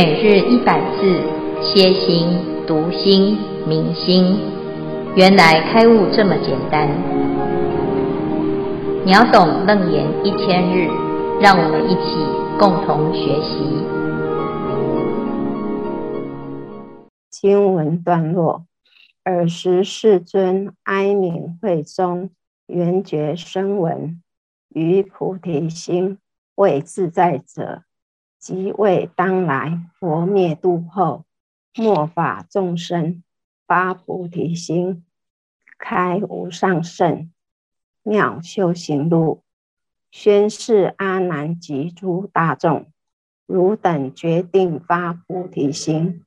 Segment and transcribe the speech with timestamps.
[0.00, 1.20] 每日一百字，
[1.60, 2.28] 歇心、
[2.68, 4.38] 读心、明心，
[5.16, 6.88] 原来开悟这么简单。
[9.04, 10.86] 秒懂楞严一千日，
[11.40, 12.14] 让我们一起
[12.60, 13.58] 共同学习。
[17.28, 18.66] 经文段落：
[19.24, 22.30] 尔时世尊哀愍会中，
[22.68, 24.22] 缘觉声闻，
[24.68, 26.18] 于菩提心
[26.54, 27.82] 为自在者。
[28.38, 31.24] 即为当来佛灭度后，
[31.76, 33.22] 末法众生
[33.66, 35.04] 发菩提心，
[35.78, 37.30] 开无上胜
[38.02, 39.42] 妙修行路，
[40.10, 42.86] 宣示阿难及诸大众：
[43.46, 46.24] 汝等决定发菩提心，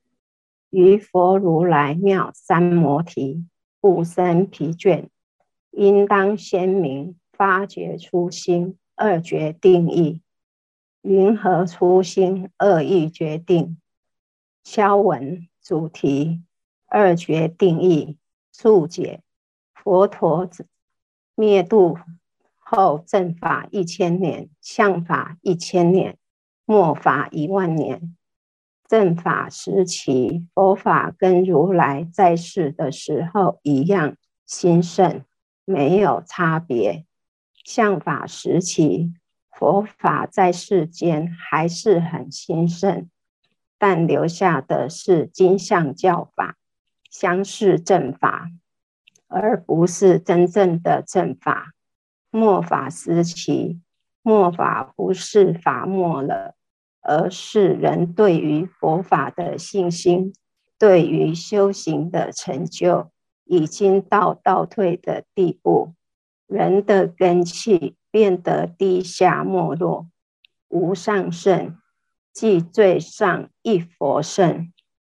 [0.70, 3.46] 于佛如来妙三摩提，
[3.80, 5.06] 不生疲倦，
[5.70, 10.20] 应当先明发觉初心二决定义。
[11.02, 13.76] 云何初心恶意决定？
[14.62, 16.44] 消文主题
[16.86, 18.16] 二决定义
[18.52, 19.20] 注解：
[19.74, 20.48] 佛陀
[21.34, 21.98] 灭度
[22.58, 26.16] 后正法一千年，相法一千年，
[26.64, 28.16] 末法一万年。
[28.86, 34.16] 正法时期，佛法跟如来在世的时候一样
[34.46, 35.24] 兴盛，
[35.64, 37.04] 没有差别。
[37.64, 39.12] 相法时期。
[39.52, 43.08] 佛法在世间还是很兴盛，
[43.78, 46.56] 但留下的是金相教法，
[47.10, 48.50] 相似正法，
[49.28, 51.72] 而不是真正的正法。
[52.30, 53.80] 末法时期，
[54.22, 56.54] 末法不是法没了，
[57.02, 60.32] 而是人对于佛法的信心，
[60.78, 63.10] 对于修行的成就，
[63.44, 65.94] 已经到倒退的地步。
[66.52, 70.06] 人的根器变得低下没落，
[70.68, 71.78] 无上圣，
[72.30, 74.70] 即最上一佛圣，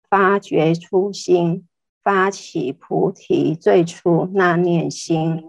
[0.08, 1.66] 发觉初心，
[2.02, 5.44] 发起菩提最初那念心。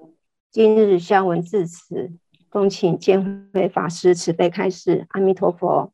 [0.51, 2.11] 今日消文至此，
[2.49, 5.05] 恭请见慧法师慈悲开示。
[5.11, 5.93] 阿弥陀佛。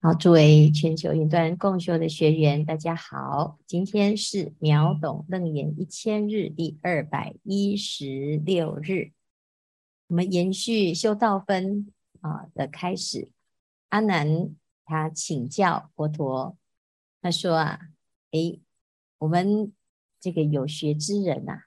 [0.00, 9.10] 好，诸位全球云端共修的学员，大家好，今天是秒懂楞严一千日第二百一十六日。
[10.12, 11.90] 我们延续修道分
[12.20, 13.30] 啊的开始，
[13.88, 16.54] 阿难他请教佛陀，
[17.22, 17.80] 他说啊，
[18.32, 18.60] 诶，
[19.16, 19.72] 我们
[20.20, 21.64] 这个有学之人呐、啊，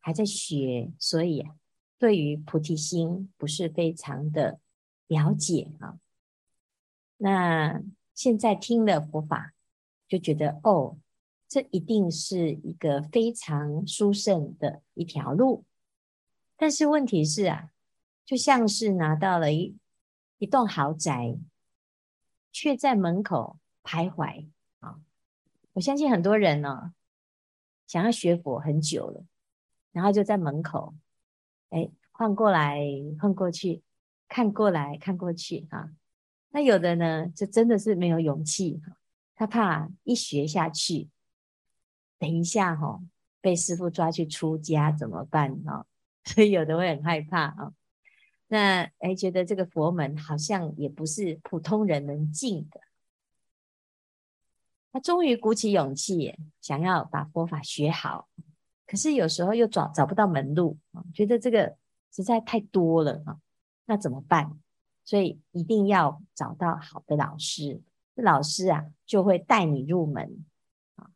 [0.00, 1.54] 还在学，所以啊，
[1.98, 4.58] 对于菩提心不是非常的
[5.06, 5.98] 了解啊。
[7.18, 7.82] 那
[8.14, 9.52] 现在听了佛法，
[10.08, 10.96] 就觉得哦，
[11.46, 15.66] 这一定是一个非常殊胜的一条路，
[16.56, 17.68] 但是问题是啊。
[18.24, 19.76] 就像是拿到了一
[20.38, 21.36] 一栋豪宅，
[22.52, 24.48] 却在门口徘徊
[24.80, 25.00] 啊！
[25.74, 26.94] 我相信很多人呢，
[27.86, 29.24] 想要学佛很久了，
[29.92, 30.94] 然后就在门口，
[31.70, 32.80] 哎，晃过来
[33.20, 33.82] 晃过去，
[34.28, 35.90] 看过来看过去啊。
[36.50, 38.80] 那有的呢，就真的是没有勇气，
[39.34, 41.08] 他怕一学下去，
[42.18, 43.00] 等一下哈，
[43.40, 45.86] 被师父抓去出家怎么办呢？
[46.24, 47.72] 所以有的会很害怕啊。
[48.52, 52.82] 那哎，觉得这个佛门好像也不是普通人能进的。
[54.92, 58.28] 他终于鼓起勇气，想要把佛法学好，
[58.86, 61.78] 可是有时候又找找不到门路啊，觉得这个
[62.14, 63.38] 实在太多了啊，
[63.86, 64.60] 那怎么办？
[65.02, 67.80] 所以一定要找到好的老师，
[68.16, 70.44] 老师啊就会带你入门
[70.96, 71.08] 啊。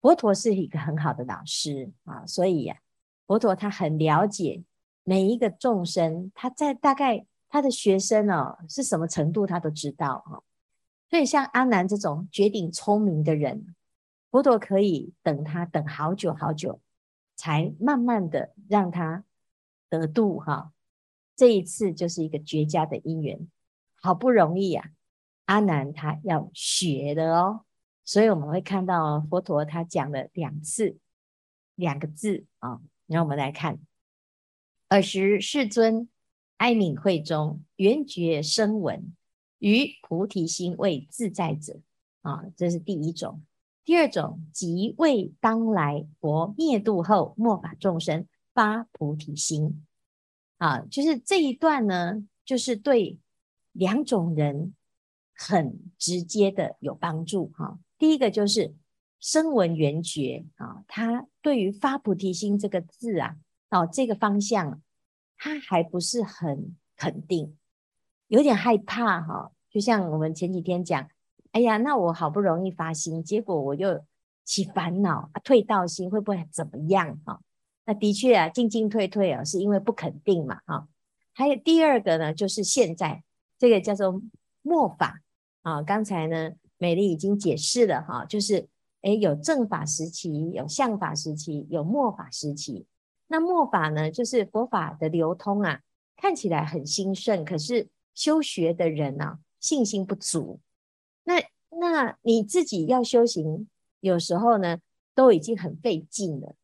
[0.00, 2.78] 佛陀是一个很好的老师啊，所以呀，
[3.26, 4.62] 佛陀他很了解。
[5.08, 10.44] 每一个众生，他在大概他的学生哦是什么程度，他都知道哦。
[11.08, 13.74] 所以像阿难这种绝顶聪明的人，
[14.30, 16.82] 佛陀可以等他等好久好久，
[17.36, 19.24] 才慢慢的让他
[19.88, 20.74] 得度哈。
[21.34, 23.48] 这一次就是一个绝佳的因缘，
[24.02, 24.90] 好不容易呀，
[25.46, 27.64] 阿难他要学的哦。
[28.04, 30.98] 所以我们会看到佛陀他讲了两次
[31.76, 33.78] 两个字啊，让我们来看。
[34.88, 36.08] 尔时世尊
[36.56, 39.14] 哀愍会中，缘觉声闻，
[39.58, 41.80] 于菩提心为自在者
[42.22, 43.42] 啊，这是第一种。
[43.84, 49.84] 第二种，即为当来佛灭度后，末法众生发菩提心
[50.56, 53.18] 啊，就是这一段呢，就是对
[53.72, 54.74] 两种人
[55.34, 58.74] 很直接的有帮助哈、第一个就是
[59.20, 63.36] 声闻缘觉啊，他对于发菩提心这个字啊。
[63.70, 64.80] 哦，这个方向
[65.36, 67.56] 他还不是很肯定，
[68.28, 69.52] 有点害怕哈。
[69.70, 71.08] 就像我们前几天讲
[71.52, 74.04] 哎呀，那我好不容易发心，结果我又
[74.44, 77.40] 起烦恼啊，退道心会不会怎么样哈？
[77.84, 80.88] 那的确啊，进进退退啊，是因为不肯定嘛哈。
[81.32, 83.22] 还有第二个呢，就是现在
[83.58, 84.20] 这个叫做
[84.62, 85.20] 末法
[85.62, 85.82] 啊。
[85.82, 88.68] 刚才呢，美丽已经解释了哈，就是
[89.02, 92.86] 诶，有正法时期，有相法时期，有末法时期。
[93.28, 95.80] 那末法呢，就是佛法的流通啊，
[96.16, 100.58] 看起来很兴盛，可是修学的人呢、啊，信心不足。
[101.24, 101.34] 那
[101.70, 103.68] 那你自己要修行，
[104.00, 104.78] 有时候呢，
[105.14, 106.54] 都已经很费劲了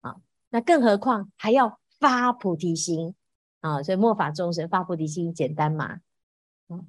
[0.00, 0.16] 啊。
[0.50, 3.14] 那更何况还要发菩提心。
[3.60, 6.00] 啊，所以末法众生发菩提心简单嘛？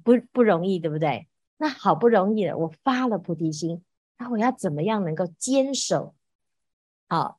[0.02, 1.26] 不不容易，对不对？
[1.56, 3.82] 那好不容易了，我发了菩提心，
[4.18, 6.14] 那我要怎么样能够坚守、
[7.08, 7.38] 好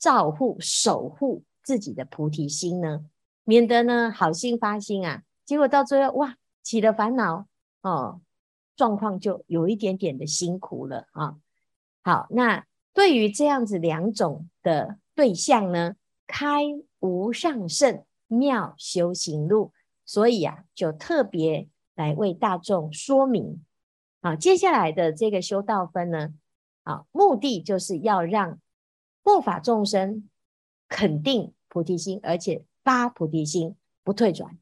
[0.00, 3.04] 照护、守护自己的菩提心呢？
[3.44, 7.46] 免得呢好心发心啊，结果到最后哇起了烦恼
[7.82, 8.20] 哦，
[8.74, 11.36] 状况就有一点点的辛苦了啊。
[12.02, 15.94] 好，那对于这样子两种的对象呢，
[16.26, 16.64] 开
[16.98, 18.02] 无上胜。
[18.32, 19.72] 妙修行路，
[20.06, 23.60] 所以啊，就特别来为大众说明。
[24.22, 26.32] 好，接下来的这个修道分呢，
[26.84, 28.60] 啊，目的就是要让
[29.22, 30.28] 末法众生
[30.88, 34.58] 肯定菩提心，而且发菩提心不退转。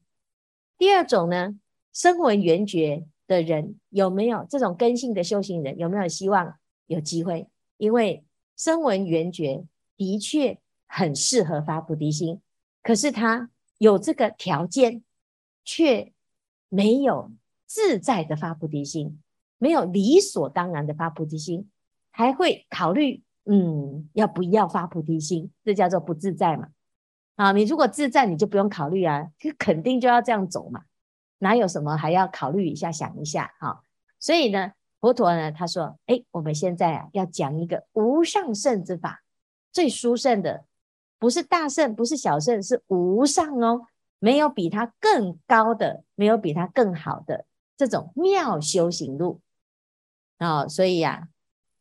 [0.77, 1.59] 第二种呢，
[1.93, 6.57] 声闻缘觉的人有没有这种根性的修行人，有没有希望
[6.87, 7.47] 有机会？
[7.77, 8.23] 因为
[8.55, 9.65] 声闻缘觉
[9.97, 12.41] 的确很适合发菩提心，
[12.81, 13.49] 可是他。
[13.81, 15.05] 有这个条件，
[15.63, 16.11] 却
[16.67, 17.31] 没有
[17.65, 19.21] 自在的发菩提心，
[19.57, 21.69] 没有理所当然的发菩提心，
[22.11, 25.51] 还会考虑，嗯，要不要发菩提心？
[25.63, 26.69] 这叫做不自在嘛。
[27.35, 30.83] 啊，你如果自在，你就不用考虑啊，就肯定就要这样走嘛，
[31.39, 33.53] 哪有什么还要考虑一下、想一下？
[33.59, 33.81] 哈，
[34.19, 39.23] 所以呢，佛陀呢，他说，哎，我们现在啊，要讲一个无上胜之法，
[39.71, 40.65] 最殊胜的。
[41.17, 43.87] 不是大圣，不是小圣，是无上哦，
[44.19, 47.45] 没有比他更高的，没有比他更好的
[47.75, 49.41] 这种妙修行路
[50.37, 51.27] 啊、所以呀、啊，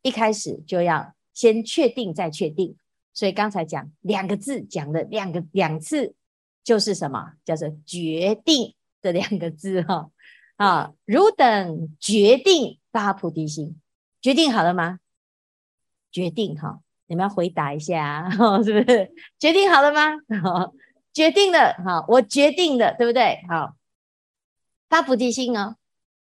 [0.02, 2.76] 一开始就要先确定再确定。
[3.14, 6.16] 所以刚才讲两个字，讲了两个两次，
[6.64, 7.34] 就是什么？
[7.44, 10.10] 叫做决定这两个字哈、哦、
[10.56, 10.92] 啊！
[11.04, 13.80] 汝等决定发菩提心，
[14.20, 14.98] 决定好了吗？
[16.10, 16.80] 决定哈。
[17.06, 18.28] 你们要回答一下，
[18.64, 20.16] 是不是决定好了吗？
[20.42, 20.74] 好，
[21.14, 23.40] 决定了，好，我决定了，对不对？
[23.48, 23.76] 好，
[24.88, 25.76] 发菩提心哦，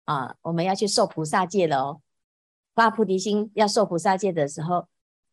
[0.06, 2.02] 啊，我们要去受菩萨戒了哦。
[2.76, 4.88] 发菩提心要受菩萨戒的时候，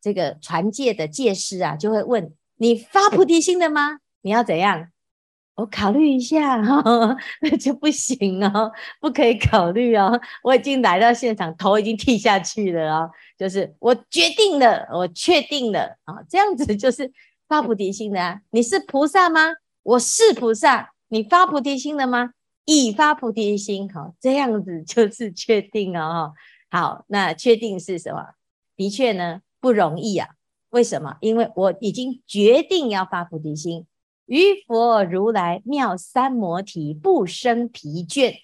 [0.05, 3.97] 这个传戒的戒师啊，就会问你发菩提心了吗？
[4.21, 4.89] 你要怎样？
[5.55, 8.71] 我考虑一下哈， 那就不行哦，
[9.01, 10.21] 不可以考虑哦。
[10.43, 13.09] 我已经来到现场，头已经剃下去了哦。
[13.35, 17.11] 就是我决定了，我确定了啊，这样子就是
[17.47, 18.39] 发菩提心的啊。
[18.51, 19.55] 你是菩萨吗？
[19.81, 20.91] 我是菩萨。
[21.07, 22.33] 你发菩提心了吗？
[22.65, 23.91] 已发菩提心。
[23.91, 26.33] 好，这样子就是确定哦。
[26.69, 28.35] 好，那确定是什么？
[28.75, 30.29] 的确呢，不容易啊。
[30.69, 31.17] 为什么？
[31.21, 33.87] 因为我已经决定要发菩提心。
[34.27, 38.35] 于佛如来妙三摩提不生疲倦，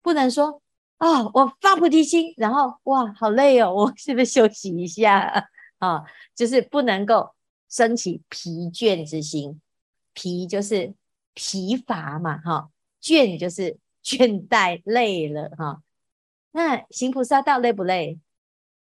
[0.00, 0.62] 不能说
[0.96, 6.04] 啊、我发菩提心，然后哇，好累哦， 我是不是休息一下啊？
[6.34, 7.34] 就是不能够
[7.68, 9.60] 升起疲倦之心，
[10.14, 10.94] 疲就是
[11.34, 12.70] 疲乏嘛，哈，
[13.02, 15.82] 倦就是倦怠累了哈。
[16.52, 18.18] 那行菩萨道累不累？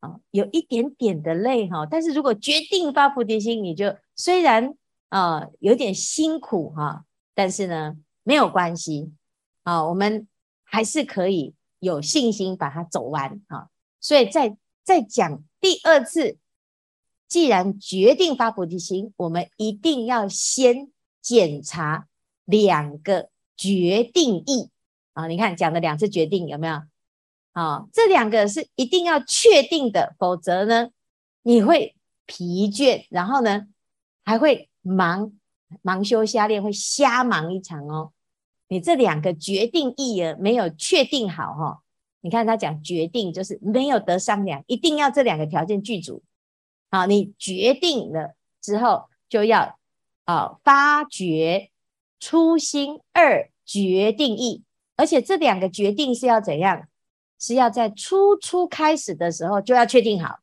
[0.02, 4.76] 啊，有一点点的累哈，但是如果决定发菩提心，你就虽然。
[5.14, 7.04] 啊、有点辛苦哈、
[7.34, 9.12] 但是呢，没有关系
[9.62, 10.26] 啊，我们
[10.64, 13.68] 还是可以有信心把它走完啊。
[14.00, 16.38] 所以再再讲第二次，
[17.28, 20.90] 既然决定发菩提心，我们一定要先
[21.20, 22.08] 检查
[22.46, 24.70] 两个决定义
[25.12, 25.26] 啊。
[25.26, 26.80] 你看讲了两次决定有没有？
[27.52, 30.90] 啊，这两个是一定要确定的，否则呢，
[31.42, 31.94] 你会
[32.26, 33.66] 疲倦，然后呢，
[34.24, 34.68] 还会。
[34.84, 35.30] 忙
[35.82, 38.10] 忙修瞎练会瞎忙一场哦，
[38.66, 41.78] 你这两个决定义儿没有确定好哦。
[42.20, 46.24] 你看他讲决定就是没有得商量，一定要这两个条件具足。
[46.90, 49.78] 好，你决定了之后就要
[50.24, 51.70] 啊发掘
[52.18, 54.64] 初心二决定意，
[54.96, 56.88] 而且这两个决定是要怎样？
[57.42, 60.38] 是要在初初开始的时候就要确定好。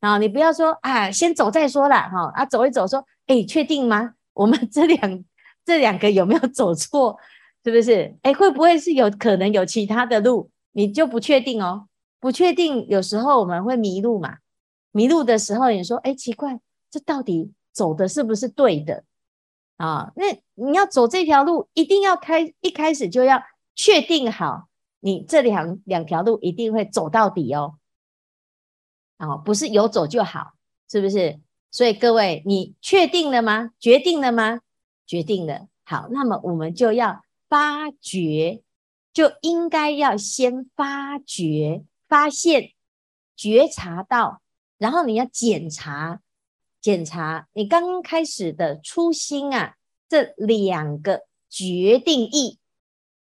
[0.00, 3.04] 啊，你不要说啊，先走再说了哈，啊走一走说。
[3.26, 4.14] 哎，确定吗？
[4.34, 5.24] 我们 这两
[5.64, 7.18] 这两个有没有走错？
[7.64, 8.14] 是不是？
[8.22, 10.48] 哎，会不会是有可能有其他的路？
[10.72, 11.88] 你就不确定哦。
[12.20, 14.36] 不确定，有时候我们会迷路嘛。
[14.92, 16.60] 迷路的时候，你说：“哎，奇怪，
[16.90, 19.02] 这到底走的是不是对的？”
[19.78, 23.42] 啊，那你要走这条路，一定要开一开始就要
[23.74, 24.68] 确定好，
[25.06, 27.78] 你这两两条路一定会走到底哦。
[29.18, 30.54] 啊，不是有走就好，
[30.90, 31.38] 是不是？
[31.70, 33.70] 所以各位，你确定了吗？
[33.78, 34.62] 决定了吗？
[35.06, 35.68] 决定了。
[35.84, 38.64] 好，那么我们就要发掘，
[39.12, 42.72] 就应该要先发掘、发现、
[43.36, 44.42] 觉察到，
[44.76, 46.20] 然后你要检查。
[46.80, 49.76] 检查你刚刚开始的初心啊，
[50.08, 52.58] 这两个决定义，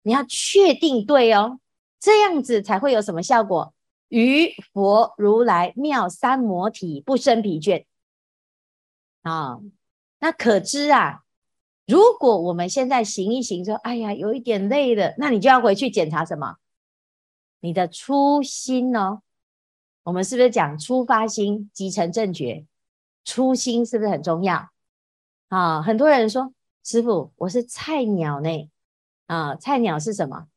[0.01, 1.59] 你要确定对哦，
[2.03, 3.73] 这样子才会有什么效果？
[4.09, 7.85] 于佛如来妙三摩体不生疲倦
[9.21, 9.61] 啊。
[10.19, 11.23] 那可知啊，
[11.87, 16.57] 如果我们现在行一行说，哎呀，有一点累了，那你就要回去检查什么？
[17.61, 19.21] 你的初心哦。
[20.03, 22.65] 我们是不是讲初发心即成正觉？
[23.23, 24.69] 初心是不是很重要
[25.47, 25.81] 啊？
[25.81, 28.69] 很多人说，师父，我是菜鸟呢。
[29.27, 30.47] 啊，菜鸟是什么？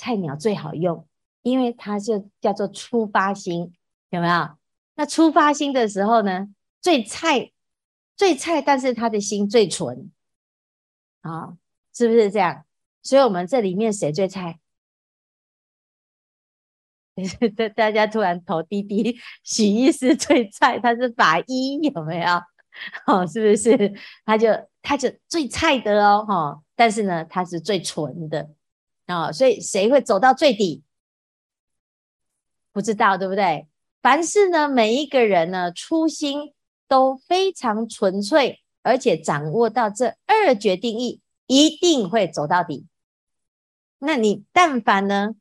[0.00, 1.06] 菜鸟最好用，
[1.42, 3.70] 因为它就叫做初发心，
[4.08, 4.48] 有没有？
[4.94, 6.48] 那初发心的时候呢，
[6.80, 7.52] 最菜，
[8.16, 10.10] 最菜，但是他的心最纯
[11.20, 11.58] 啊，
[11.94, 12.64] 是不是这样？
[13.02, 14.58] 所以，我们这里面谁最菜？
[17.54, 22.42] 大 大家突然头低低，许医师最菜，他是法医，有没有？
[23.06, 23.92] 哦，是不是？
[24.24, 24.48] 他就
[24.80, 26.62] 他就最菜的哦，哈、哦！
[26.74, 28.48] 但是呢，他是最纯的
[29.10, 30.82] 啊、哦，所以谁会走到最底？
[32.72, 33.66] 不知道，对不对？
[34.00, 36.54] 凡是呢，每一个人呢，初心
[36.86, 42.86] 都非常纯粹，而且掌握到这二决定义，一定会走到底。
[43.98, 45.34] 那你但凡呢，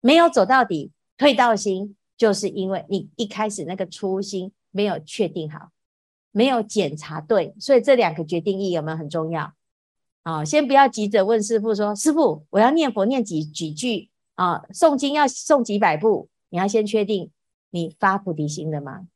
[0.00, 0.92] 没有走到底。
[1.16, 5.70] 退道心，就是因为你一开始那个初心没有确定好，
[6.32, 9.54] 没有检查对，所以这两个决定义有没有很重要？
[10.24, 14.64] 啊、先不要急着问师父说，师父，我要念佛念几几句啊？
[14.72, 16.28] 诵经要诵几百部？
[16.48, 17.30] 你要先确定
[17.70, 19.06] 你发菩提心了吗？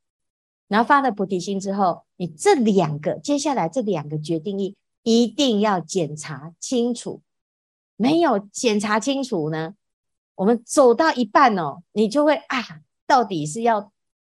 [0.68, 7.22] 然后发了菩提心之后，你这两个接下来这两个决定义一定要检查清楚，
[7.96, 9.74] 没有检查清楚呢？
[10.34, 13.90] 我们走到一半哦，你就会啊，到底是要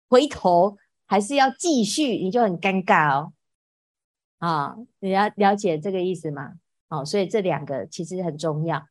[0.07, 2.15] 回头还是要继续？
[2.15, 3.33] 你就很尴尬哦。
[4.37, 6.53] 啊，你要了解这个意思吗？
[6.91, 8.83] 哦，所以这两个其实很重要。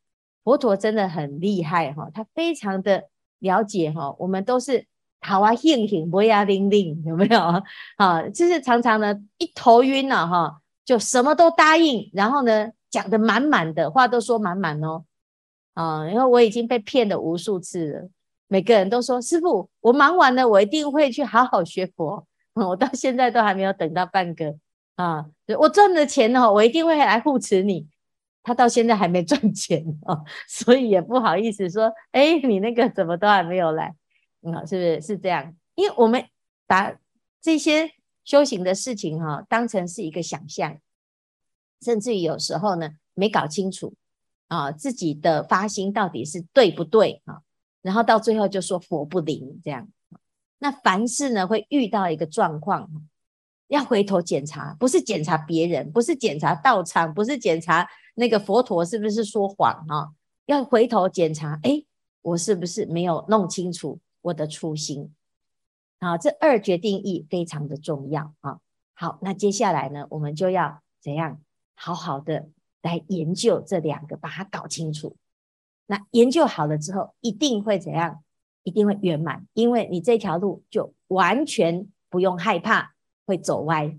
[0.43, 3.05] 佛陀真的很厉害哈，他非常的
[3.39, 4.17] 了解哈。
[4.19, 4.85] 我们都是
[5.21, 7.63] 好啊，兴兴不要灵灵，有没有？
[7.97, 15.05] 啊，就是常常呢一头晕了哈，就什么都答应，然后呢讲得满满的话都说满满哦。
[15.75, 18.09] 啊，因为我已经被骗了无数次了。
[18.49, 22.27] 每个人都说：“师父，我忙完了，我一定会去好好学佛。
[22.55, 24.57] ”我到现在都还没有等到半个
[25.03, 25.27] 啊！
[25.59, 27.89] 我赚了钱哦，我一定会来护持你。
[28.43, 33.95] 他到现在还没赚钱哦， 所以也不好意思说：“哎，你那个怎么都还没有来？”
[34.43, 35.55] 啊，是不是是这样？
[35.75, 36.25] 因为我们
[36.67, 36.95] 把
[37.41, 37.91] 这些
[38.25, 40.79] 修行的事情哈，当成是一个想象，
[41.83, 43.95] 甚至于有时候呢，没搞清楚。
[44.49, 47.43] 啊，自己的发心到底是对不对啊？
[47.83, 49.89] 然后到最后就说佛不灵这样。
[50.59, 52.91] 那凡事呢，会遇到一个状况，
[53.71, 60.11] 要回头检查，不是检查别人，不是检查道场，不是检查那个佛陀是不是说谎啊？
[60.47, 61.85] 要回头检查，哎，
[62.23, 65.15] 我是不是没有弄清楚我的初心？
[66.01, 68.59] 啊，这二决定义非常的重要啊。
[68.95, 71.41] 好，那接下来呢，我们就要怎样
[71.75, 72.49] 好好的。
[72.83, 75.15] 来研究这两个，把它搞清楚。
[75.85, 78.25] 那研究好了之后，一定会怎样？
[78.63, 82.95] 一定会圆满，因为你这条路就完全不用害怕
[83.31, 83.97] 会走歪。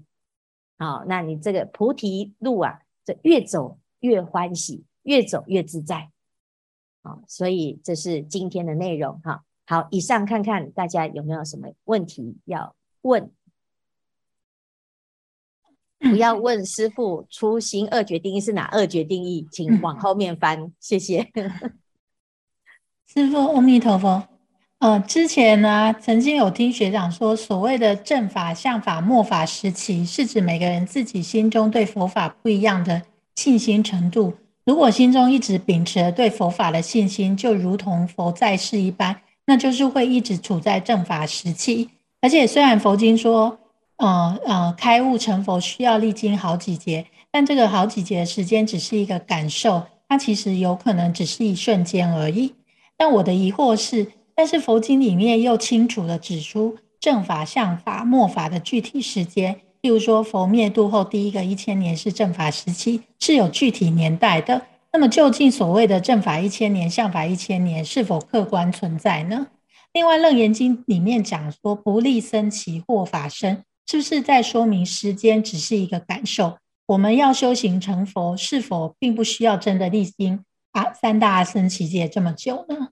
[0.77, 6.11] 好，那你这个菩提路啊，这越走越欢喜，越走越自在。
[7.01, 9.45] 好，所以这是今天的内容哈。
[9.65, 13.31] 好，以上看看大家有没有什么问题要问。
[15.99, 19.47] 不要问师傅，初心二决定义是哪二决定义？
[19.49, 21.31] 请往后面翻，谢谢。
[23.07, 24.30] 师傅，阿弥陀佛。
[24.81, 32.99] 呃，之前呢、曾经有听学长说，所谓的正法、像法、末法时期，是指每个人自己心中对佛法不一样的
[33.35, 34.33] 信心程度。
[34.65, 41.87] 如果心中一直秉持了对佛法的信心，就如同佛在世一般，那就是会一直处在正法时期。
[42.19, 43.59] 而且，虽然佛经说，
[43.97, 52.55] 呃呃，开悟成佛需要历经好几劫，但这个好几劫的时间只是一个感受，它其实有可能只是一瞬间而已。
[52.97, 59.61] 但我的疑惑是，但是佛经里面又清楚地指出正法、相法、末法的具体时间。
[59.81, 64.61] 例如说，佛灭度后第一个一千年是正法时期，是有具体年代的。
[64.93, 69.47] 那么，究竟所谓的正法一千年、相法一千年是否客观存在呢？
[69.93, 76.57] 另外，《楞严经》里面讲说，不立僧只或法身，是不是在说明时间只是一个感受？
[76.87, 82.89] 我们要修行成佛，是否并不需要真的历经啊三大阿僧只劫这么久呢？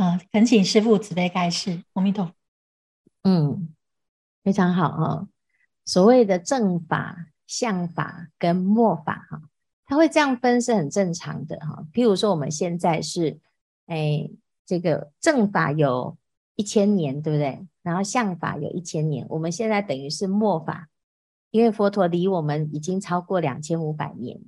[0.00, 1.84] 啊、恳请师父慈悲开示。
[1.92, 2.32] 阿弥陀佛。
[3.24, 3.68] 嗯，
[4.42, 5.28] 非常好哈。
[5.84, 9.42] 所谓的正法、相法跟末法哈，
[9.84, 11.84] 它会这样分是很正常的哈。
[11.92, 13.38] 譬如说，我们现在是
[13.88, 14.30] 哎，
[14.64, 16.16] 这个正法有
[16.56, 17.66] 一千年，对不对？
[17.82, 20.88] 然后相法有一千年，我们现在等于是末法，
[21.50, 24.40] 因为佛陀离我们已经超过两千五百年。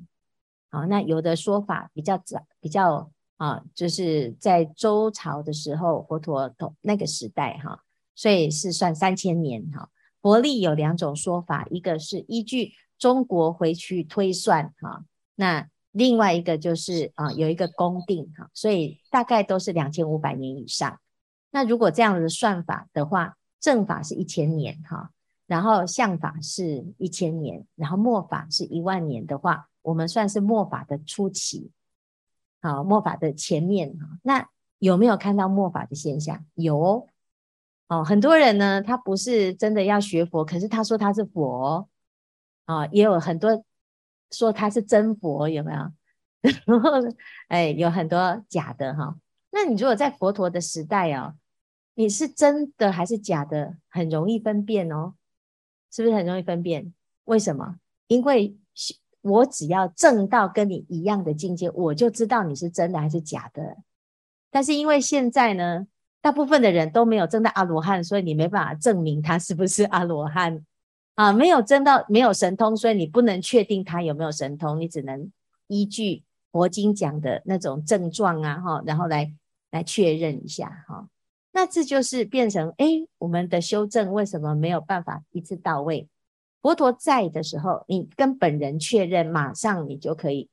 [0.71, 3.12] 好，那有的说法比较早，比较
[3.42, 7.82] 啊，就是在周朝的时候，佛陀同那个时代哈，
[8.14, 9.88] 所以是算三千年哈。
[10.20, 21.00] 佛历有两种说法，一个是依据中国回去推算哈，那另外一个就是啊有一个公定哈，所以大概都是两千五百年以上。
[21.50, 25.11] 那如果这样的算法的话，正法是一千年哈，
[25.49, 31.72] 然后相法是一千年，然后末法是一万年的话，我们算是末法的初期，
[32.62, 34.19] 好，末法的前面哈。
[34.23, 36.47] 那有没有看到末法的现象？
[36.54, 37.07] 有。
[37.88, 41.87] 哦，很多人呢，他不是真的要学佛，可是他说他是佛，
[42.64, 43.62] 啊、哦，也有很多
[44.31, 45.92] 说他是真佛，有没有？
[46.64, 46.90] 然后，
[47.49, 49.14] 哎，有很多假的哈、
[49.50, 51.35] 那你如果在佛陀的时代哦，
[51.95, 55.12] 你是真的还是假的，很容易分辨哦，
[55.90, 56.95] 是不是很容易分辨？
[57.25, 57.76] 为什么？
[58.07, 58.57] 因为
[59.23, 63.77] 我只要证到跟你一样的境界，我就知道你是真的还是假的。
[64.51, 65.87] 但是因为现在呢，
[66.20, 70.62] 大部分的人都没有证到阿罗汉，所以你没办法证明他是不是阿罗汉
[71.14, 71.33] 啊。
[71.33, 75.31] 没有证到，没有神通，所以你不能确定他有没有神通，你只能
[75.68, 79.33] 依据佛经讲的那种症状啊，哈，然后来
[79.70, 81.09] 来确认一下，哈。
[81.55, 82.87] 那这就是变成，哎，
[83.18, 86.09] 我们的修正为什么没有办法一次到位？
[86.62, 90.48] 佛陀在的时候，你跟本人确认，马上你就可以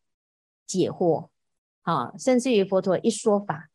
[0.66, 1.30] 解惑，
[1.84, 3.70] 啊，甚至于佛陀一说法。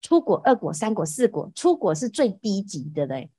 [0.00, 3.30] 出果、二果、三果、四果，出果是最低级的嘞，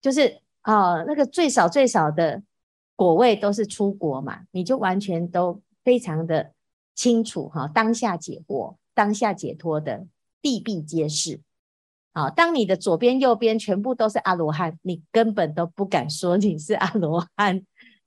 [0.00, 2.42] 就是啊、那个最少最少的
[2.94, 6.52] 果位都是出果嘛，你就完全都非常的
[6.94, 10.06] 清楚哈，当下解惑、当下解脱的
[10.42, 11.40] 地必皆是。
[12.16, 17.56] 好，当你的左边、右边全部都是阿罗汉，你根本都不敢说你是阿罗汉，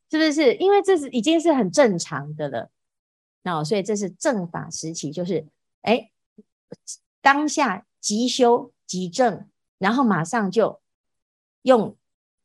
[0.09, 0.55] 是不是？
[0.55, 2.71] 因为这是已经是很正常的了。
[3.43, 5.45] 那所以这是正法时期，就是
[5.83, 6.09] 哎，
[7.21, 7.85] 当下。
[8.01, 9.45] 即修即证，
[9.77, 10.79] 然后马上就
[11.63, 11.97] 用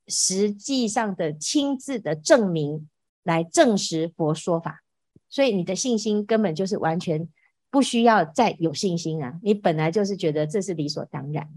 [0.09, 2.89] 实际上的亲自的证明
[3.23, 4.83] 来证实佛说法，
[5.29, 7.29] 所以你的信心根本就是完全
[7.75, 9.37] 不需要再有信心啊！
[9.43, 11.49] 你本来就是觉得这是理所当然，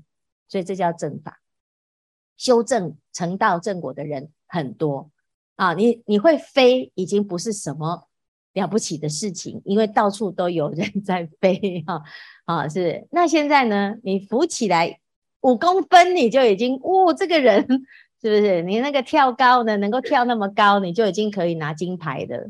[0.47, 1.39] 所以这叫正法。
[2.37, 5.11] 修正成道正果的人很多
[5.57, 8.07] 啊，你你会飞已经不是什么
[8.53, 12.01] 了不起的事情，因为到处都有人在飞哈。
[12.45, 13.95] 啊，是那现在呢？
[14.01, 14.99] 你浮起来
[15.41, 17.61] 五公分，你就已经哦，这个人
[18.19, 18.63] 是不是？
[18.63, 22.49] 你那个跳高呢，能够跳那么高，你就已经可以拿金牌的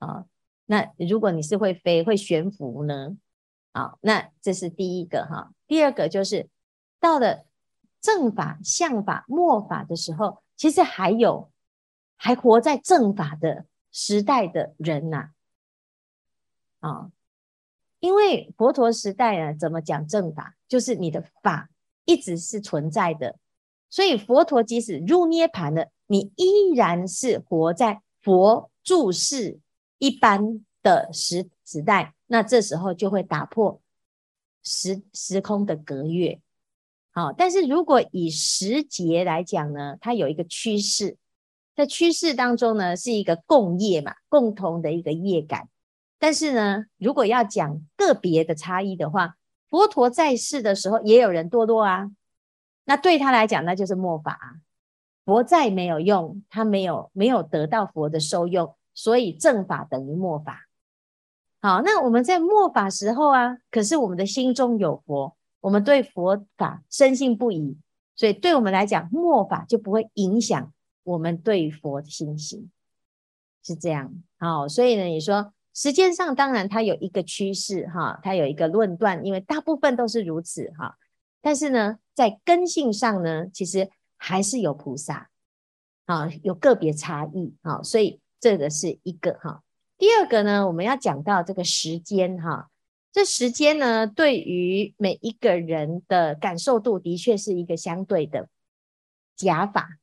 [0.00, 0.26] 啊。
[0.66, 3.16] 那如果你是会飞、会悬浮呢？
[3.72, 5.52] 啊，那这是第一个哈。
[5.66, 6.48] 第二个就是
[7.00, 7.46] 到了
[8.00, 11.50] 正法、相法、末法的时候，其实还有
[12.16, 15.30] 还活在正法的时代的人呐，
[16.80, 17.10] 啊。
[17.98, 20.54] 因为佛陀时代啊，怎么讲正法？
[20.68, 21.70] 就是你的法
[22.04, 23.36] 一直是存在的，
[23.88, 29.58] 所以佛陀即使入涅槃了，你依然是活在佛住世
[29.98, 32.14] 一般的时时代。
[32.26, 33.80] 那这时候就会打破
[34.62, 36.40] 时时空的隔越。
[37.12, 41.16] 好，但是如果以时节来讲呢，它有一个趋势，
[41.74, 45.68] 在趋势当中呢，是一个共业嘛，共同的一个业感。
[46.18, 49.36] 但是呢，如果要讲个别的差异的话，
[49.70, 52.10] 佛陀在世的时候也有人堕落啊。
[52.84, 54.60] 那对他来讲，那就是末法啊。
[55.24, 60.66] 佛在没有用，他没有没有得到佛的受用，所以正法等于末法。
[61.62, 67.78] 好，那我们在末法时候啊，可是我们的心中有佛，我们对佛法深信不疑，
[68.16, 70.72] 所以对我们来讲，末法就不会影响
[71.04, 72.68] 我们对佛的信心，
[73.62, 74.12] 是这样。
[74.40, 75.52] 好，所以呢，你说。
[75.78, 80.96] 时间上当然它有一个趋势哈，它有一个论断，因为大部分都是如此哈。
[81.42, 85.28] 但是呢，在根性上呢，其实还是有菩萨
[86.06, 89.64] 啊，有个别差异啊，所以这个是一个哈。
[89.98, 92.70] 第二个呢，我们要讲到这个时间哈，
[93.10, 98.48] 这时间呢，对于每一个人的感受度，的确是一个相对的
[99.34, 99.98] 假法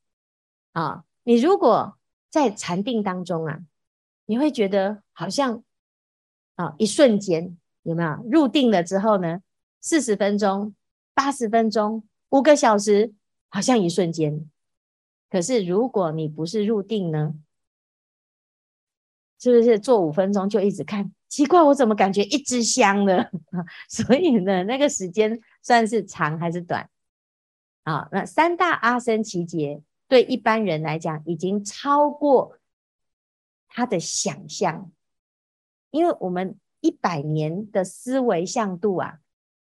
[0.74, 1.06] 啊。
[1.24, 1.98] 你如果
[2.30, 3.62] 在禅定当中啊，
[4.26, 5.64] 你会觉得好像
[6.56, 8.22] 啊，一瞬间有没有？
[8.30, 9.40] 入定了之后呢，
[9.80, 10.76] 四十分钟、
[11.14, 13.14] 八十分钟、五个小时，
[13.48, 14.50] 好像一瞬间。
[15.30, 17.36] 可是如果你不是入定呢？
[19.44, 21.12] 是不是坐五分钟就一直看？
[21.28, 23.26] 奇怪，我怎么感觉一直香呢？
[23.90, 26.90] 所以呢，那个时间算是长还是短？
[27.84, 32.58] 啊，那三大阿僧奇劫对一般人来讲已经超过
[33.68, 34.90] 他的想象，
[35.92, 39.18] 因为我们一百年的思维向度啊，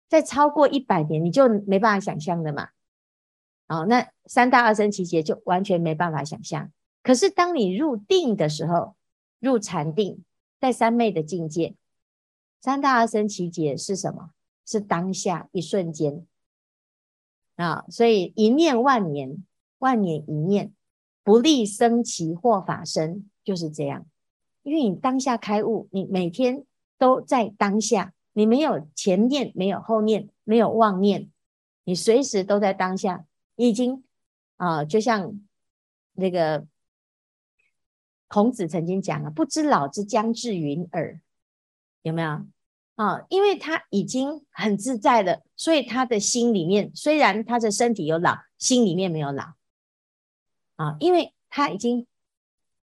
[0.08, 2.70] 在超过一百年你就没办法想象的嘛。
[3.68, 6.72] 哦，那三大阿僧只劫就完全没办法想象。
[7.04, 8.96] 可是当你入定的时候，
[9.40, 10.22] 入禅定，
[10.60, 11.74] 在三昧的境界，
[12.60, 14.30] 三大阿僧只劫是什么？
[14.66, 16.24] 是当下一瞬间
[17.56, 17.84] 啊！
[17.88, 19.44] 所以一念万年，
[19.78, 20.72] 万年一念，
[21.24, 24.06] 不立僧只或法身，就是这样。
[24.62, 26.64] 因为你当下开悟，你每天
[26.98, 31.28] 都在当下，你没有前念，没有后念，没有妄念，
[31.84, 33.26] 你随时都在当下，
[33.56, 34.04] 已经
[34.56, 35.40] 啊，就像
[36.12, 36.66] 那个。
[38.30, 41.20] 孔子曾经讲啊，不知老之将至云耳，
[42.02, 42.46] 有没有
[42.94, 43.26] 啊？
[43.28, 49.54] 因为他已经很自在了，所以他的心里面虽然他的身体有老，心里面没有老
[50.76, 52.06] 啊，因为他已经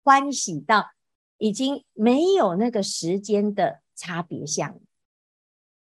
[0.04, 0.94] 欢喜到
[1.38, 4.80] 已经没有那个时间的差别相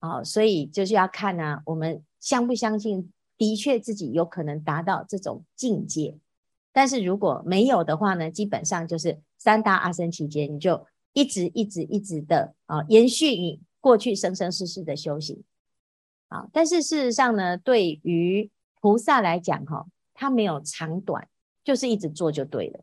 [0.00, 6.18] 啊，所以就是要看呢、我们相不相信，的确自己有可能达到这种境界。
[6.72, 15.42] 但是如果没有的话呢，基本上就是三大阿僧期间，你就一直一直一直的啊，延续你过去生生世世的修行
[16.28, 16.46] 啊。
[16.52, 21.28] 但是事实上呢，对于菩萨来讲，哈，他没有长短，
[21.64, 22.80] 就是一直做就对了。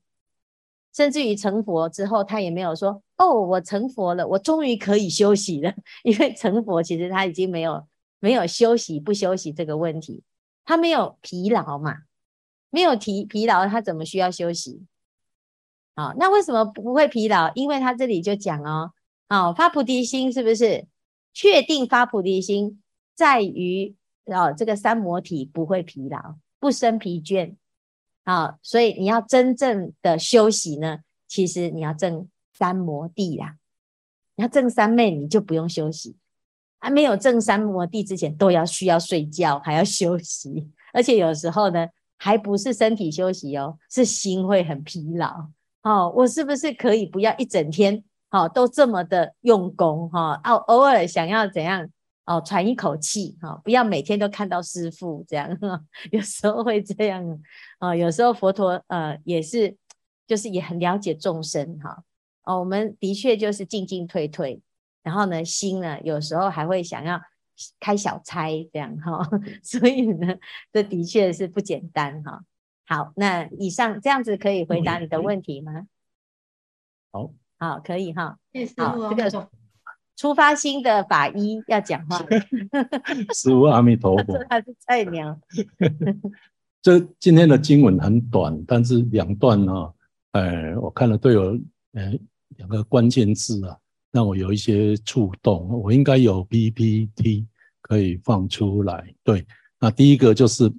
[0.94, 5.74] 甚至于成佛之后，他也没有说哦，我成佛了，我终于可以休息了。
[6.04, 7.88] 因为成佛其实他已经没有
[8.20, 10.24] 没有休息不休息这个问题，
[10.64, 12.04] 他没有疲劳嘛。
[12.70, 14.82] 没有疲疲劳，他怎么需要休息？
[15.96, 17.52] 好，那为什么不会疲劳？
[17.54, 18.92] 因为他这里就讲哦，
[19.30, 20.88] 好，发菩提心是不是？
[21.34, 22.82] 确定发菩提心
[23.16, 27.56] 在于哦，这个三摩体不会疲劳，不生疲倦。
[28.26, 33.58] 好，所以你要真正的休息呢，其实你要证三摩地啦。
[34.36, 36.16] 你要证三昧，你就不用休息。
[36.80, 41.88] 还没有证三摩地之前，都要需要睡觉，还要休息，而且有时候呢。
[42.16, 45.50] 还不是身体休息哦，是心会很疲劳。
[45.84, 50.40] 哦，我是不是可以不要一整天，哦，都这么的用功哈？
[50.44, 51.88] 哦，偶尔想要怎样
[52.26, 55.58] 哦，喘一口气哈，不要每天都看到师父这样。
[56.12, 57.24] 有时候会这样
[57.80, 59.76] 哦，有时候佛陀呃也是，
[60.26, 62.04] 就是也很了解众生哈。
[62.44, 64.62] 哦，我们的确就是进进退退，
[65.04, 67.22] 然后呢，心呢有时候还会想要。
[67.80, 69.22] 开小差这样哈，
[69.62, 70.36] 所以呢，
[70.72, 72.42] 这的确是不简单哈。
[72.86, 75.88] 好，那以上这样子可以回答你的问题吗？
[77.12, 78.38] 好，好，可以哈。
[78.78, 79.50] 好，这个
[80.16, 82.20] 出发心的法医要讲话。
[83.34, 84.38] 师父阿弥陀佛。
[84.50, 85.40] 他是菜鸟。
[86.82, 89.94] 这今天的经文很短，但是两段呢，
[90.34, 91.60] 呃，我看了都有
[91.94, 92.14] 呃
[92.58, 93.78] 两个关键字啊。
[94.12, 97.48] 让我有一些触动，我应该有 PPT
[97.82, 99.12] 可以放出来。
[99.24, 99.44] 对，
[99.80, 100.72] 那第一个就是，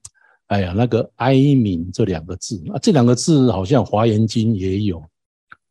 [0.55, 5.03] 哎呀，那个哀悯这两个字啊，这两个字好像《华严经》也有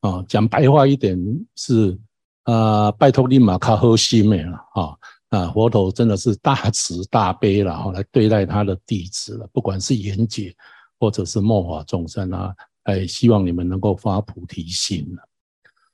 [0.01, 0.21] 啊。
[0.27, 1.17] 讲白话一点
[1.55, 1.97] 是
[2.43, 4.93] 啊，拜托你玛卡喝西美了啊
[5.29, 10.53] 啊，佛陀真的是大慈大悲了，哈，来对待他的弟子了，不管是贤解
[10.99, 15.23] 或者是末法众生啊，哎，希望你们能够发菩提心了。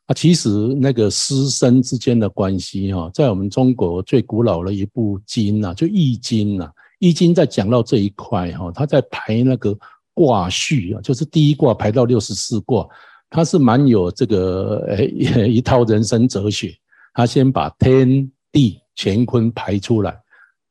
[0.08, 6.65] 啊，其实那个师生之间的关系哈，在我们中国最古老的一部经呐，就《易经》呐，
[7.00, 9.76] 《易经》在讲到这一块哈，他在排那个
[10.14, 12.88] 卦序啊，就是第一卦排到六十四卦，
[13.30, 15.08] 他是蛮有这个诶
[15.50, 16.74] 一套人生哲学。
[17.14, 20.18] 他先把天地乾坤排出来，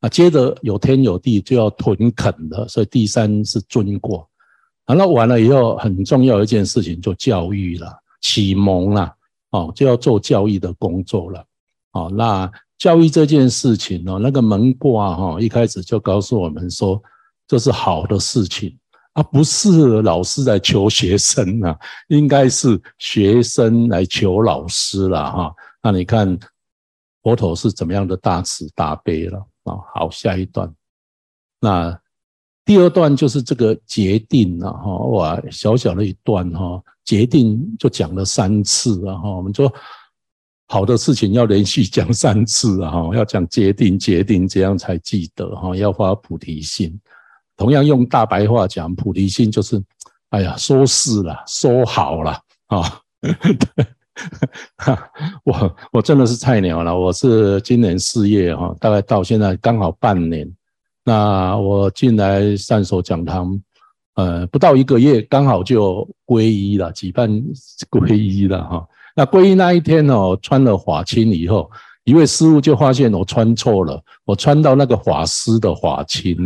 [0.01, 4.25] 啊，接着有天有地就要屯垦的，所以第三是尊卦。
[4.85, 9.13] 啊，那完了以后，很重要一件事情就教育了，启蒙了。
[9.51, 11.45] 哦，就要做教育的工作了。
[11.93, 17.03] 哦，那教育这件事情哦，那个门卦哈，一开始就告诉我们说，
[17.47, 18.79] 这是好的事情，
[19.13, 25.55] 啊不是老师来求学生啊，应该是学生来求老师了哈。
[25.83, 26.39] 那你看
[27.23, 29.77] 佛陀是怎么样的大慈大悲了啊？
[29.95, 30.73] 好，下一段，
[31.61, 32.01] 那。
[32.65, 39.73] 第二段就是这个决定了哈，哇，小小的一段哈，决定就讲了三次啊哈，我们说
[40.71, 46.95] 好的事情要连续讲三次啊，要讲决定决定，这样才记得哈，要发菩提心。
[47.57, 49.83] 同样用大白话讲，菩提心就是，
[50.29, 53.01] 哎呀，说是了，说好了啊。
[55.45, 60.49] 我我真的是菜鸟了，我是今年四月哈，大概到现在刚好半年。
[61.03, 63.59] 那我进来善守讲堂，
[64.17, 67.31] 呃，不到一个月，刚好就皈依了，举办
[67.91, 68.87] 皈依了哈。
[69.19, 71.69] 那皈依那一天哦，穿了法青以后，
[72.05, 76.37] 一位师父就发现我穿错了，我穿到那个法师的法钦，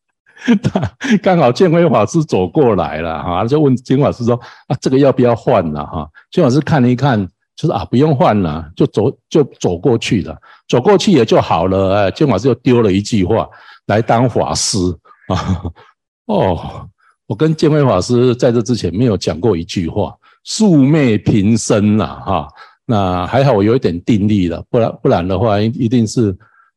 [0.62, 4.34] 他刚好见辉法师走过来了哈，就问见辉法师说
[4.68, 6.08] 啊，这个要不要换了哈？
[6.30, 7.22] 见辉法师看了一看，
[7.54, 10.34] 就说啊，不用换了，就走就走过去了，
[10.68, 11.96] 走过去也就好了。
[11.96, 13.46] 哎，见辉法师又丢了一句话。
[13.88, 14.78] 来当法师
[15.28, 15.62] 啊！
[16.26, 16.88] 哦，
[17.26, 22.48] 我跟建辉法师在这之前没有讲过一句话，素昧平生呐，哈。
[22.86, 26.36] 那还好我有一点定力了，不然不然的话，一定是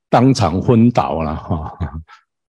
[0.09, 1.73] 当场昏倒了哈。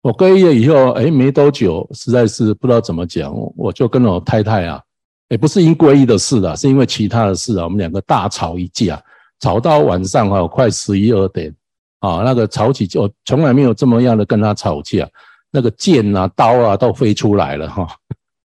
[0.01, 4.81] 我皈依了以后，哎，没多久，实在是不知道怎么讲，我就跟我太太啊，
[5.29, 9.01] 也不是因皈依的事啊，是因为其他的事啊，我们两个大吵一架，
[9.39, 11.53] 吵到晚上啊，快十一二点。
[11.99, 15.09] 啊，那个吵起就从来没有这么样的跟他吵架，
[15.49, 17.87] 那个剑啊、刀啊都飞出来了哈。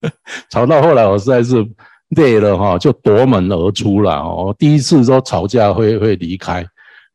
[0.50, 1.64] 吵到后来我实在是
[2.10, 4.12] 累了哈，就夺门而出了。
[4.12, 6.66] 哦第一次说吵架会会离开，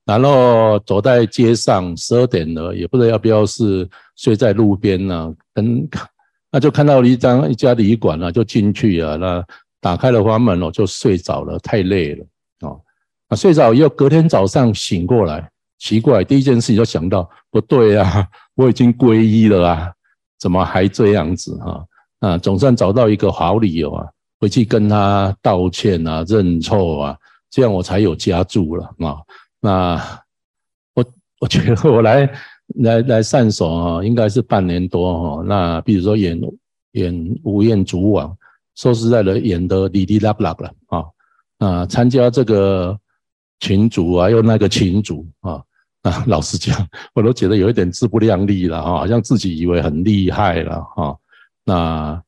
[0.04, 5.32] 然后走在街上，十二点了，也不知道要不要是睡在路边呢。
[5.54, 5.88] 跟
[6.52, 9.16] 那就看到了一张一家旅馆了，就进去啊。
[9.16, 9.44] 那
[9.80, 12.24] 打开了房门，我就睡着了，太累了
[12.68, 12.74] 啊。
[13.28, 15.48] 那睡着以后，隔天早上醒过来。
[15.78, 19.90] 奇怪，第一件事情就想到不对啊， 我已经皈依了啊，
[20.38, 21.84] 怎么还这样子哈？
[22.18, 24.06] 啊，总算找到一个好理由啊，
[24.40, 27.18] 回去跟他道歉啊，认错啊，
[27.50, 29.18] 这样我才有家住了啊。
[29.60, 29.94] 那
[30.94, 31.04] 我
[31.40, 32.28] 我觉得我来
[32.76, 35.42] 来来善守啊，应该是半年多哈。
[35.44, 36.40] 那比如说演
[36.92, 38.34] 演吴彦祖网，
[38.74, 41.04] 说实在的，演的哩哩啦啦了啊
[41.58, 42.98] 啊，参加这个
[43.60, 45.62] 群组啊，又那个群组啊。
[46.02, 46.74] 啊，老实讲，
[47.12, 51.14] 我都觉得有一点自不量力了哈，好像自己以为很厉害了哈。
[51.62, 52.22] 那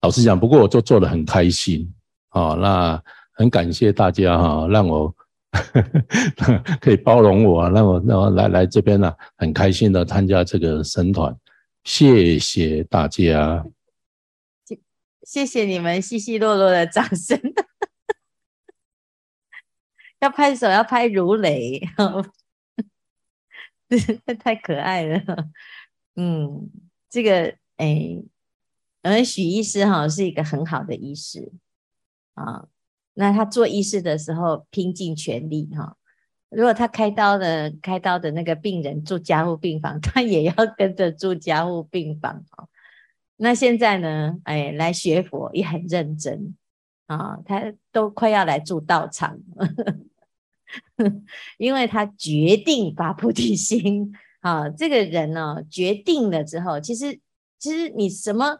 [0.00, 1.92] 老实讲，不过我就做的很开心
[2.30, 2.54] 啊。
[2.54, 5.14] 那很感谢大家哈，让我
[6.80, 11.36] 可以包容我，让我让我来来这边呢，很开心的参加这个神团。
[11.84, 13.64] 谢谢大家，
[15.22, 17.40] 谢谢你们稀稀落落的掌声，
[20.20, 21.80] 要拍手，要拍如雷。
[24.40, 25.48] 太可爱了，
[26.16, 26.70] 嗯，
[27.08, 28.22] 这个哎，
[29.08, 31.50] 我们许医师哈是一个很好的医师
[32.34, 32.66] 啊。
[33.14, 35.96] 那他做医师的时候拼尽全力哈。
[36.50, 42.66] 如果他开刀的开刀的那个病人住加护病房， 他也要跟着住加护病房啊。
[43.38, 46.54] 那现在呢，哎，来学佛也很认真
[47.06, 49.68] 啊，他都快要来住道场了。
[51.56, 57.18] 因为他决定发菩提心 啊，这个人呢、哦，决定了之后，其实
[57.58, 58.58] 其实你什么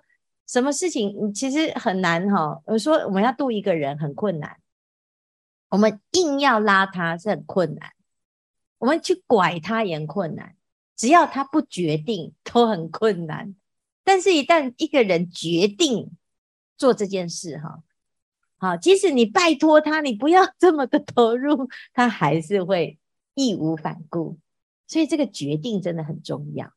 [0.48, 2.62] 什么事情，其实很难哈、哦。
[2.64, 4.56] 我说我们要度一个人很困难，
[5.68, 7.92] 我们硬要拉他是很困难，
[8.78, 10.56] 我们去拐他也很困难，
[10.96, 13.54] 只要他不决定都很困难。
[14.02, 16.10] 但是，一旦一个人决定
[16.78, 17.82] 做这件事哈。
[18.56, 22.98] 好，即使你拜托他，你不要 这么的投入，他还是会
[23.34, 24.38] 义无反顾。
[24.86, 26.72] 所以这个决定真的很重要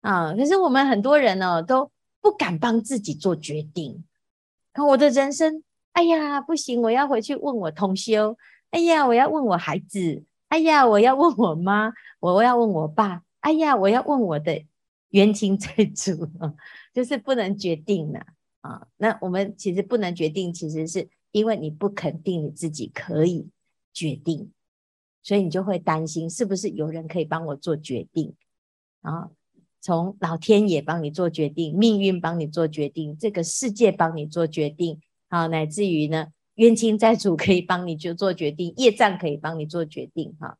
[0.00, 0.34] 啊！
[0.34, 4.04] 可是我们很多人呢，都不敢帮自己做决定。
[4.72, 8.36] 看我的人生，哎呀，不行，我要回去问我同修。
[8.70, 10.22] 哎呀，我要问我孩子。
[10.48, 13.22] 哎呀，我要问我妈，我要问我爸。
[13.40, 14.64] 哎呀，我要问我的
[15.10, 16.28] 冤亲债主，
[16.94, 18.20] 就是不能决定了。
[18.60, 23.48] 啊，那我们其实不能决定，其实是因为你不肯定你自己可以
[23.92, 24.52] 决定，
[25.22, 28.34] 所以你就会担心是不是有人可以帮我做决定
[29.02, 29.30] 啊？
[29.80, 40.58] 从老天爷帮你做决定，命运帮你做决定，这个世界帮你做决定，好，乃至于呢，冤亲债主可以帮你就做决定，业障可以帮你做决定，哈。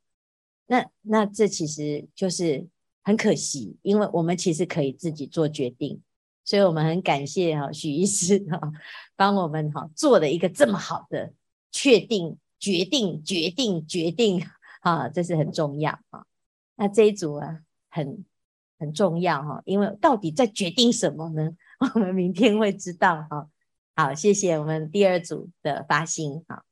[0.66, 2.66] 那那这其实就是
[3.02, 6.00] 很可惜，因为我们其实可以自己做决定，
[6.44, 8.61] 所以我们很感谢哈许医师哈
[9.16, 11.33] 帮我们哈做了一个这么好的
[11.72, 14.42] 确定、决定、决定、决定
[14.80, 16.24] 啊，这是很重要啊。
[16.76, 18.24] 那这一组啊很
[18.81, 21.51] 很重要哈，因为到底在决定什么呢？
[21.95, 23.47] 我们明天会知道哈。
[23.95, 26.64] 好，谢谢我们第二组的发心哈。